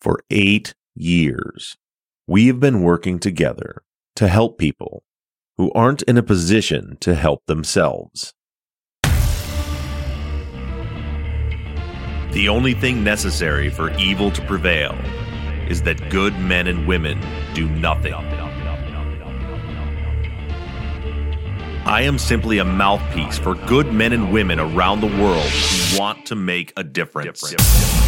[0.00, 1.76] For eight years,
[2.28, 3.82] we have been working together
[4.14, 5.02] to help people
[5.56, 8.32] who aren't in a position to help themselves.
[12.30, 14.96] The only thing necessary for evil to prevail
[15.68, 17.20] is that good men and women
[17.54, 18.14] do nothing.
[21.84, 26.24] I am simply a mouthpiece for good men and women around the world who want
[26.26, 27.40] to make a difference.
[27.50, 28.07] Do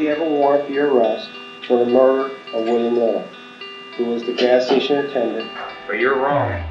[0.00, 1.28] You have a warrant for your arrest
[1.68, 3.28] for the murder of William Little,
[3.96, 5.50] who was the gas station attendant?
[5.86, 6.64] But you're wrong.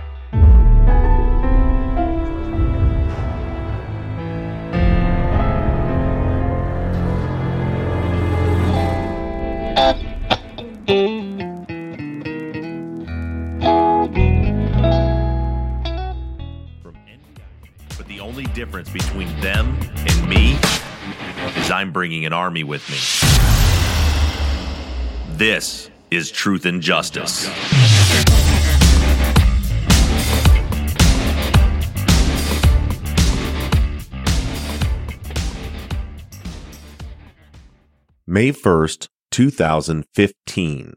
[17.95, 20.57] But the only difference between them and me
[21.57, 23.18] is I'm bringing an army with me.
[25.39, 27.47] This is truth and justice.
[38.27, 40.95] May 1st, 2015.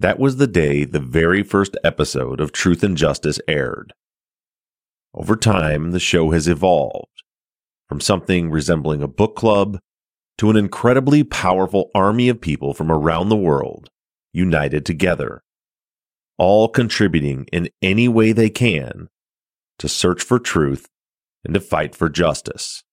[0.00, 3.92] That was the day the very first episode of Truth and Justice aired.
[5.12, 7.22] Over time, the show has evolved
[7.86, 9.78] from something resembling a book club
[10.38, 13.90] to an incredibly powerful army of people from around the world
[14.32, 15.42] united together,
[16.38, 19.08] all contributing in any way they can
[19.78, 20.88] to search for truth
[21.44, 22.84] and to fight for justice.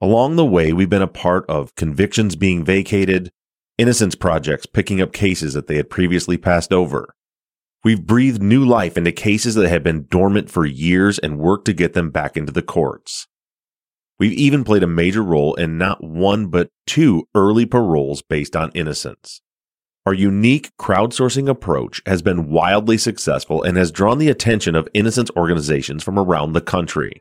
[0.00, 3.30] Along the way, we've been a part of convictions being vacated,
[3.78, 7.14] innocence projects picking up cases that they had previously passed over.
[7.84, 11.72] We've breathed new life into cases that had been dormant for years and worked to
[11.72, 13.26] get them back into the courts.
[14.22, 18.70] We've even played a major role in not one but two early paroles based on
[18.72, 19.40] innocence.
[20.06, 25.28] Our unique crowdsourcing approach has been wildly successful and has drawn the attention of innocence
[25.36, 27.20] organizations from around the country.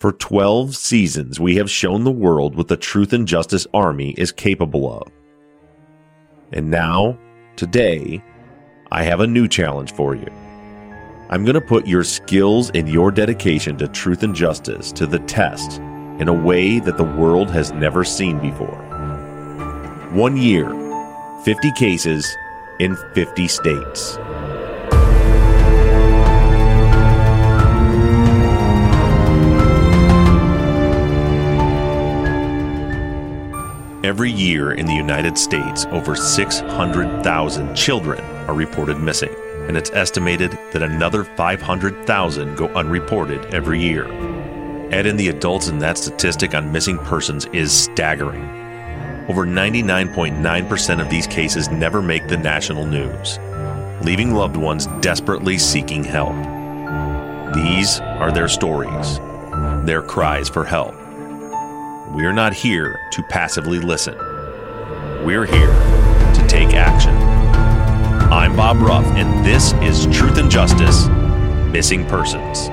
[0.00, 4.32] For 12 seasons, we have shown the world what the Truth and Justice Army is
[4.32, 5.12] capable of.
[6.54, 7.18] And now,
[7.56, 8.24] today,
[8.90, 10.28] I have a new challenge for you.
[11.28, 15.18] I'm going to put your skills and your dedication to truth and justice to the
[15.18, 15.82] test
[16.18, 18.80] in a way that the world has never seen before.
[20.12, 20.70] One year,
[21.44, 22.36] 50 cases
[22.78, 24.18] in 50 states.
[34.04, 39.34] Every year in the United States, over 600,000 children are reported missing,
[39.66, 44.33] and it's estimated that another 500,000 go unreported every year.
[44.94, 48.44] Add in the adults, and that statistic on missing persons is staggering.
[49.28, 53.40] Over 99.9% of these cases never make the national news,
[54.04, 56.36] leaving loved ones desperately seeking help.
[57.56, 59.18] These are their stories,
[59.84, 60.94] their cries for help.
[62.14, 64.16] We're not here to passively listen.
[65.26, 65.74] We're here
[66.34, 67.16] to take action.
[68.32, 71.08] I'm Bob Ruff, and this is Truth and Justice
[71.72, 72.70] Missing Persons.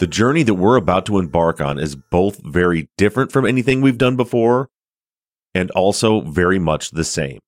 [0.00, 3.98] The journey that we're about to embark on is both very different from anything we've
[3.98, 4.70] done before
[5.54, 7.38] and also very much the same.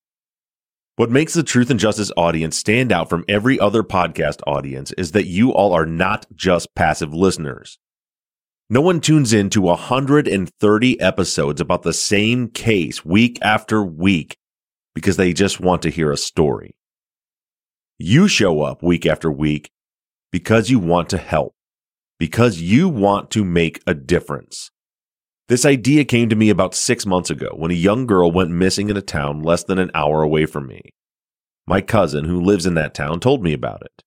[0.96, 5.12] What makes the Truth and Justice audience stand out from every other podcast audience is
[5.12, 7.78] that you all are not just passive listeners.
[8.68, 14.36] No one tunes in to 130 episodes about the same case week after week
[14.94, 16.76] because they just want to hear a story.
[17.96, 19.70] You show up week after week
[20.30, 21.54] because you want to help,
[22.22, 24.70] because you want to make a difference.
[25.48, 28.90] This idea came to me about six months ago when a young girl went missing
[28.90, 30.82] in a town less than an hour away from me.
[31.66, 34.04] My cousin, who lives in that town, told me about it.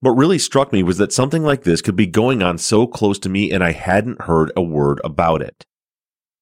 [0.00, 3.20] What really struck me was that something like this could be going on so close
[3.20, 5.64] to me and I hadn't heard a word about it.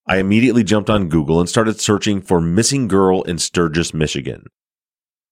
[0.07, 4.47] I immediately jumped on Google and started searching for missing girl in Sturgis, Michigan.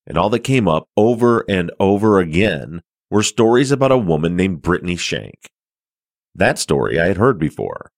[0.06, 4.60] And all that came up over and over again were stories about a woman named
[4.60, 5.48] Brittany Shank.
[6.34, 7.90] That story I had heard before.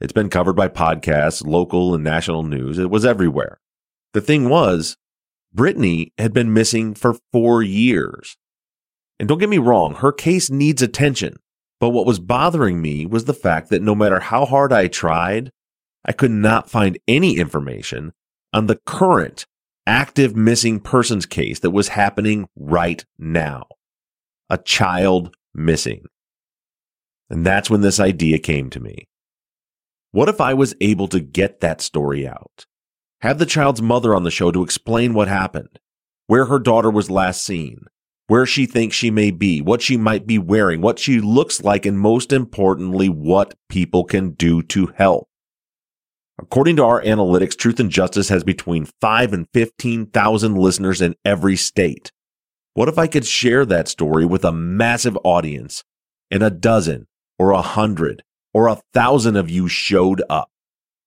[0.00, 2.78] It's been covered by podcasts, local and national news.
[2.78, 3.58] It was everywhere.
[4.12, 4.96] The thing was,
[5.52, 8.36] Brittany had been missing for four years.
[9.18, 11.36] And don't get me wrong, her case needs attention.
[11.80, 15.50] But what was bothering me was the fact that no matter how hard I tried,
[16.04, 18.12] I could not find any information
[18.52, 19.46] on the current
[19.86, 23.66] active missing persons case that was happening right now.
[24.50, 26.06] A child missing.
[27.28, 29.06] And that's when this idea came to me.
[30.12, 32.66] What if I was able to get that story out?
[33.20, 35.78] Have the child's mother on the show to explain what happened,
[36.26, 37.86] where her daughter was last seen,
[38.28, 41.86] where she thinks she may be, what she might be wearing, what she looks like,
[41.86, 45.28] and most importantly, what people can do to help.
[46.38, 51.56] According to our analytics, Truth and Justice has between 5 and 15,000 listeners in every
[51.56, 52.12] state.
[52.74, 55.82] What if I could share that story with a massive audience
[56.30, 57.06] and a dozen
[57.38, 58.22] or a hundred
[58.54, 60.50] or a thousand of you showed up,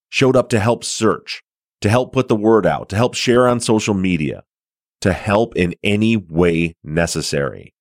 [0.09, 1.41] showed up to help search,
[1.81, 4.43] to help put the word out, to help share on social media,
[5.01, 7.73] to help in any way necessary.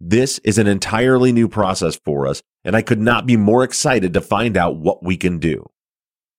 [0.00, 4.14] This is an entirely new process for us, and I could not be more excited
[4.14, 5.66] to find out what we can do.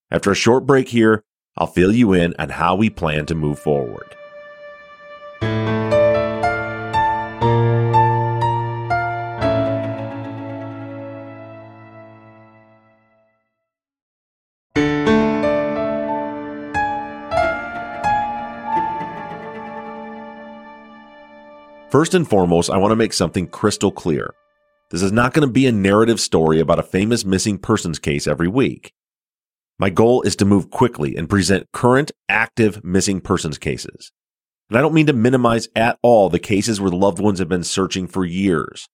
[0.09, 1.23] After a short break here,
[1.57, 4.15] I'll fill you in on how we plan to move forward.
[21.91, 24.33] First and foremost, I want to make something crystal clear.
[24.91, 28.27] This is not going to be a narrative story about a famous missing persons case
[28.27, 28.93] every week.
[29.77, 34.13] My goal is to move quickly and present current, active missing persons cases.
[34.69, 37.65] And I don't mean to minimize at all the cases where loved ones have been
[37.65, 38.87] searching for years.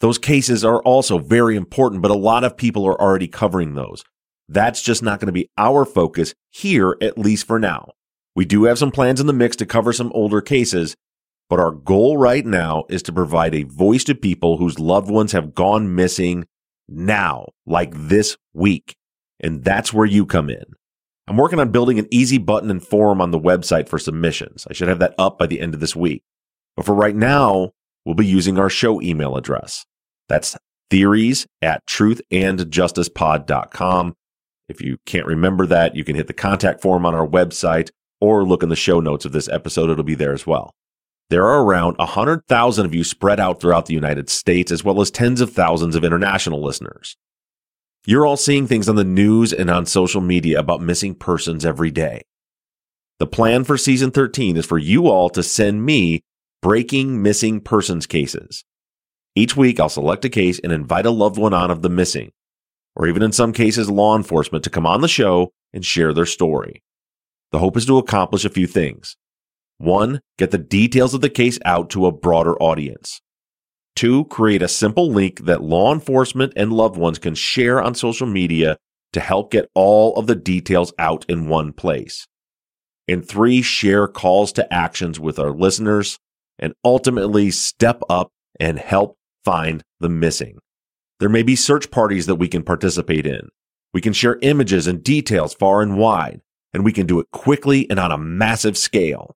[0.00, 4.04] Those cases are also very important, but a lot of people are already covering those.
[4.46, 7.92] That's just not going to be our focus here, at least for now.
[8.36, 10.96] We do have some plans in the mix to cover some older cases,
[11.52, 15.32] but our goal right now is to provide a voice to people whose loved ones
[15.32, 16.46] have gone missing
[16.88, 18.96] now, like this week.
[19.38, 20.64] And that's where you come in.
[21.28, 24.66] I'm working on building an easy button and form on the website for submissions.
[24.70, 26.22] I should have that up by the end of this week.
[26.74, 27.72] But for right now,
[28.06, 29.84] we'll be using our show email address.
[30.30, 30.56] That's
[30.88, 34.14] theories at truthandjusticepod.com.
[34.70, 37.90] If you can't remember that, you can hit the contact form on our website
[38.22, 39.90] or look in the show notes of this episode.
[39.90, 40.72] It'll be there as well.
[41.30, 45.10] There are around 100,000 of you spread out throughout the United States, as well as
[45.10, 47.16] tens of thousands of international listeners.
[48.04, 51.90] You're all seeing things on the news and on social media about missing persons every
[51.90, 52.22] day.
[53.18, 56.22] The plan for season 13 is for you all to send me
[56.60, 58.64] breaking missing persons cases.
[59.34, 62.32] Each week, I'll select a case and invite a loved one on of the missing,
[62.96, 66.26] or even in some cases, law enforcement to come on the show and share their
[66.26, 66.82] story.
[67.52, 69.16] The hope is to accomplish a few things.
[69.82, 73.20] One, get the details of the case out to a broader audience.
[73.96, 78.28] Two, create a simple link that law enforcement and loved ones can share on social
[78.28, 78.76] media
[79.12, 82.28] to help get all of the details out in one place.
[83.08, 86.16] And three, share calls to actions with our listeners
[86.60, 90.58] and ultimately step up and help find the missing.
[91.18, 93.48] There may be search parties that we can participate in.
[93.92, 96.40] We can share images and details far and wide,
[96.72, 99.34] and we can do it quickly and on a massive scale.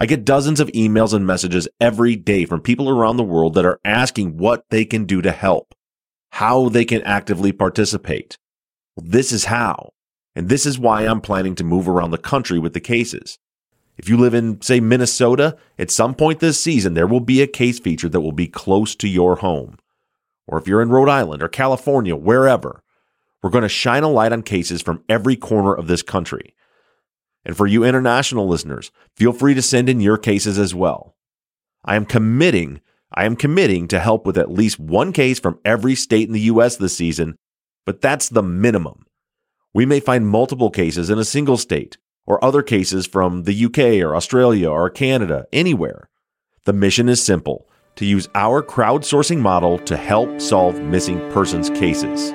[0.00, 3.66] I get dozens of emails and messages every day from people around the world that
[3.66, 5.74] are asking what they can do to help,
[6.30, 8.38] how they can actively participate.
[8.96, 9.90] Well, this is how.
[10.34, 13.38] And this is why I'm planning to move around the country with the cases.
[13.98, 17.46] If you live in, say, Minnesota, at some point this season, there will be a
[17.46, 19.76] case feature that will be close to your home.
[20.46, 22.82] Or if you're in Rhode Island or California, wherever,
[23.42, 26.54] we're going to shine a light on cases from every corner of this country.
[27.44, 31.14] And for you international listeners, feel free to send in your cases as well.
[31.84, 32.80] I am committing,
[33.14, 36.40] I am committing to help with at least one case from every state in the
[36.40, 37.36] US this season,
[37.86, 39.06] but that's the minimum.
[39.72, 44.04] We may find multiple cases in a single state or other cases from the UK
[44.04, 46.08] or Australia or Canada, anywhere.
[46.64, 52.32] The mission is simple to use our crowdsourcing model to help solve missing persons cases.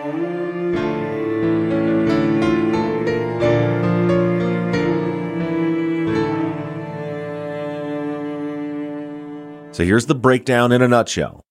[9.75, 11.43] So here's the breakdown in a nutshell.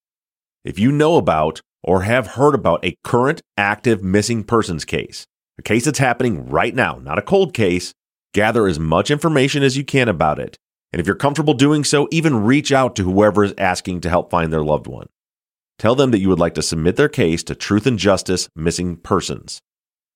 [0.64, 5.26] If you know about or have heard about a current active missing persons case,
[5.58, 7.92] a case that's happening right now, not a cold case,
[8.32, 10.56] gather as much information as you can about it.
[10.90, 14.30] And if you're comfortable doing so, even reach out to whoever is asking to help
[14.30, 15.08] find their loved one.
[15.78, 19.00] Tell them that you would like to submit their case to Truth and Justice Missing
[19.02, 19.60] Persons.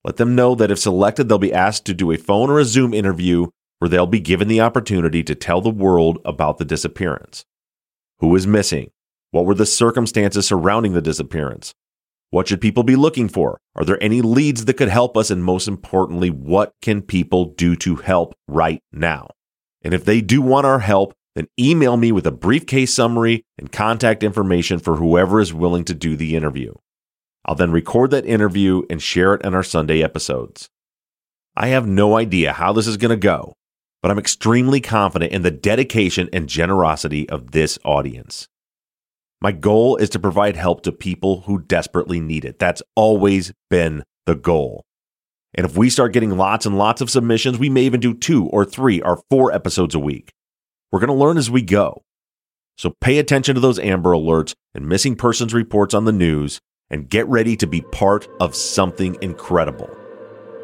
[0.02, 2.64] Let them know that if selected, they'll be asked to do a phone or a
[2.64, 3.48] Zoom interview
[3.80, 7.44] where they'll be given the opportunity to tell the world about the disappearance.
[8.20, 8.90] Who is missing?
[9.30, 11.75] What were the circumstances surrounding the disappearance?
[12.30, 13.58] What should people be looking for?
[13.75, 15.30] Are there any leads that could help us?
[15.30, 19.28] And most importantly, what can people do to help right now?
[19.82, 23.44] And if they do want our help, then email me with a brief case summary
[23.56, 26.75] and contact information for whoever is willing to do the interview.
[27.44, 30.68] I'll then record that interview and share it in our Sunday episodes.
[31.56, 33.54] I have no idea how this is going to go,
[34.02, 38.48] but I'm extremely confident in the dedication and generosity of this audience.
[39.40, 42.58] My goal is to provide help to people who desperately need it.
[42.58, 44.84] That's always been the goal.
[45.54, 48.46] And if we start getting lots and lots of submissions, we may even do two
[48.46, 50.32] or three or four episodes a week.
[50.90, 52.02] We're going to learn as we go.
[52.76, 57.08] So pay attention to those Amber Alerts and missing persons reports on the news and
[57.08, 59.90] get ready to be part of something incredible.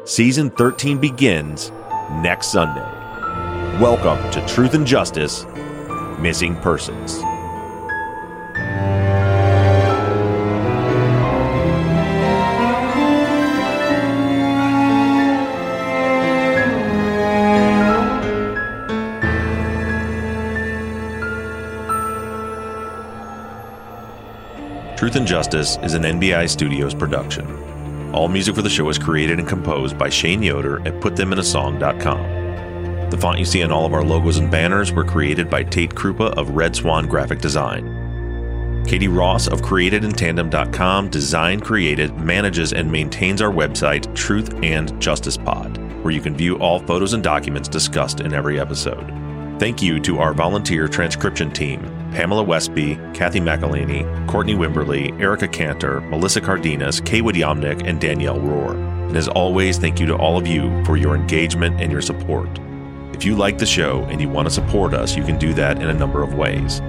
[0.05, 1.71] Season 13 begins
[2.21, 3.04] next Sunday.
[3.81, 5.45] Welcome to Truth and Justice
[6.17, 7.15] Missing Persons.
[24.97, 27.45] Truth and Justice is an NBI Studios production.
[28.15, 32.34] All music for the show is created and composed by Shane Yoder at PutThemInASong.com.
[33.15, 35.95] The font you see on all of our logos and banners were created by Tate
[35.95, 38.83] Krupa of Red Swan Graphic Design.
[38.85, 45.77] Katie Ross of CreatedInTandem.com designed, created, manages, and maintains our website, Truth and Justice Pod,
[46.03, 49.07] where you can view all photos and documents discussed in every episode.
[49.59, 56.01] Thank you to our volunteer transcription team Pamela Westby, Kathy McElhaney, Courtney Wimberly, Erica Cantor,
[56.01, 58.73] Melissa Cardenas, Kaywood Yomnick, and Danielle Rohr.
[59.07, 62.49] And as always, thank you to all of you for your engagement and your support.
[63.15, 65.81] If you like the show and you want to support us, you can do that
[65.81, 66.81] in a number of ways.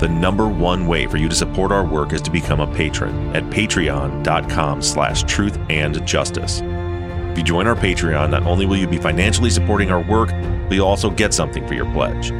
[0.00, 3.36] The number one way for you to support our work is to become a patron
[3.36, 6.62] at patreon.com slash truth and justice.
[6.62, 10.72] If you join our Patreon, not only will you be financially supporting our work, but
[10.72, 12.30] you'll also get something for your pledge.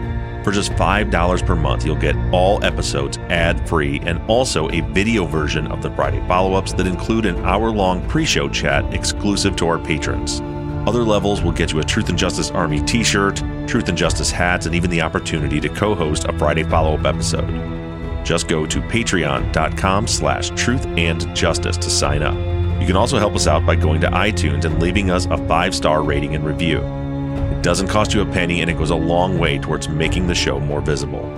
[0.42, 5.26] For just $5 per month, you'll get all episodes ad free and also a video
[5.26, 9.54] version of the Friday follow ups that include an hour long pre show chat exclusive
[9.56, 10.40] to our patrons.
[10.88, 14.30] Other levels will get you a Truth and Justice Army t shirt, Truth and Justice
[14.30, 18.24] hats, and even the opportunity to co host a Friday follow up episode.
[18.24, 22.36] Just go to patreon.com slash truth and justice to sign up.
[22.80, 25.74] You can also help us out by going to iTunes and leaving us a five
[25.74, 26.78] star rating and review.
[26.78, 30.34] It doesn't cost you a penny and it goes a long way towards making the
[30.34, 31.30] show more visible.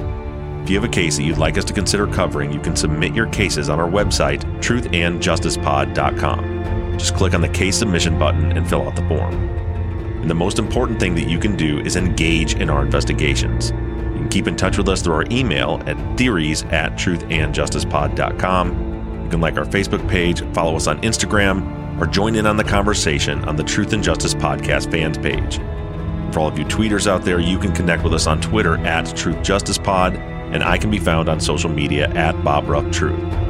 [0.62, 3.16] If you have a case that you'd like us to consider covering, you can submit
[3.16, 6.79] your cases on our website, truthandjusticepod.com.
[6.98, 9.34] Just click on the case submission button and fill out the form.
[10.20, 13.70] And the most important thing that you can do is engage in our investigations.
[13.70, 19.24] You can keep in touch with us through our email at theories at truthandjusticepod.com.
[19.24, 22.64] You can like our Facebook page, follow us on Instagram, or join in on the
[22.64, 25.58] conversation on the Truth and Justice Podcast fans page.
[26.32, 29.14] For all of you tweeters out there, you can connect with us on Twitter at
[29.16, 33.49] Truth Justice Pod, and I can be found on social media at Bob Ruff Truth.